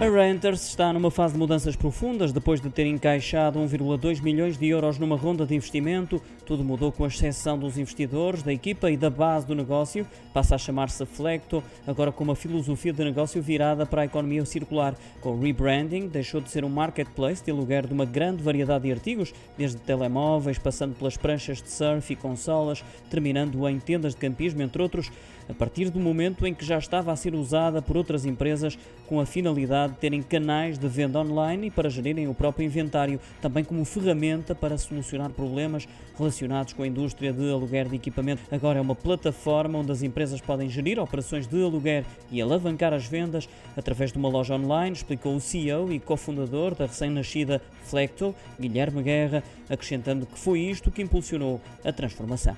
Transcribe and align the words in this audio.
A 0.00 0.08
Renters 0.08 0.66
está 0.66 0.94
numa 0.94 1.10
fase 1.10 1.34
de 1.34 1.38
mudanças 1.38 1.76
profundas 1.76 2.32
depois 2.32 2.58
de 2.58 2.70
ter 2.70 2.86
encaixado 2.86 3.58
1,2 3.58 4.22
milhões 4.22 4.56
de 4.56 4.66
euros 4.66 4.98
numa 4.98 5.14
ronda 5.14 5.44
de 5.44 5.54
investimento. 5.54 6.22
Tudo 6.46 6.64
mudou 6.64 6.90
com 6.90 7.04
a 7.04 7.08
exceção 7.08 7.58
dos 7.58 7.76
investidores, 7.76 8.42
da 8.42 8.50
equipa 8.50 8.90
e 8.90 8.96
da 8.96 9.10
base 9.10 9.46
do 9.46 9.54
negócio. 9.54 10.06
Passa 10.32 10.54
a 10.54 10.58
chamar-se 10.58 11.04
Flecto, 11.04 11.62
agora 11.86 12.10
com 12.10 12.24
uma 12.24 12.34
filosofia 12.34 12.94
de 12.94 13.04
negócio 13.04 13.42
virada 13.42 13.84
para 13.84 14.00
a 14.00 14.04
economia 14.06 14.42
circular. 14.46 14.94
Com 15.20 15.32
o 15.32 15.38
rebranding, 15.38 16.08
deixou 16.08 16.40
de 16.40 16.50
ser 16.50 16.64
um 16.64 16.70
marketplace 16.70 17.44
de 17.44 17.50
aluguer 17.50 17.86
de 17.86 17.92
uma 17.92 18.06
grande 18.06 18.42
variedade 18.42 18.84
de 18.84 18.92
artigos, 18.92 19.34
desde 19.58 19.76
telemóveis, 19.82 20.58
passando 20.58 20.94
pelas 20.94 21.18
pranchas 21.18 21.60
de 21.60 21.70
surf 21.70 22.10
e 22.10 22.16
consolas, 22.16 22.82
terminando 23.10 23.68
em 23.68 23.78
tendas 23.78 24.14
de 24.14 24.20
campismo, 24.22 24.62
entre 24.62 24.80
outros, 24.80 25.12
a 25.46 25.52
partir 25.52 25.90
do 25.90 26.00
momento 26.00 26.46
em 26.46 26.54
que 26.54 26.64
já 26.64 26.78
estava 26.78 27.12
a 27.12 27.16
ser 27.16 27.34
usada 27.34 27.82
por 27.82 27.96
outras 27.96 28.24
empresas 28.24 28.78
com 29.06 29.20
a 29.20 29.26
finalidade 29.26 29.89
de 29.90 29.96
terem 29.96 30.22
canais 30.22 30.78
de 30.78 30.88
venda 30.88 31.20
online 31.20 31.66
e 31.66 31.70
para 31.70 31.90
gerirem 31.90 32.28
o 32.28 32.34
próprio 32.34 32.64
inventário, 32.64 33.20
também 33.40 33.64
como 33.64 33.84
ferramenta 33.84 34.54
para 34.54 34.78
solucionar 34.78 35.30
problemas 35.30 35.86
relacionados 36.16 36.72
com 36.72 36.82
a 36.82 36.86
indústria 36.86 37.32
de 37.32 37.50
aluguer 37.50 37.88
de 37.88 37.96
equipamento. 37.96 38.42
Agora 38.50 38.78
é 38.78 38.82
uma 38.82 38.94
plataforma 38.94 39.78
onde 39.78 39.92
as 39.92 40.02
empresas 40.02 40.40
podem 40.40 40.68
gerir 40.68 40.98
operações 40.98 41.46
de 41.46 41.62
aluguer 41.62 42.04
e 42.30 42.40
alavancar 42.40 42.92
as 42.92 43.06
vendas 43.06 43.48
através 43.76 44.12
de 44.12 44.18
uma 44.18 44.28
loja 44.28 44.54
online, 44.54 44.94
explicou 44.94 45.34
o 45.34 45.40
CEO 45.40 45.92
e 45.92 45.98
cofundador 45.98 46.74
da 46.74 46.86
recém-nascida 46.86 47.60
Flecto, 47.84 48.34
Guilherme 48.58 49.02
Guerra, 49.02 49.42
acrescentando 49.68 50.26
que 50.26 50.38
foi 50.38 50.60
isto 50.60 50.90
que 50.90 51.02
impulsionou 51.02 51.60
a 51.84 51.92
transformação. 51.92 52.56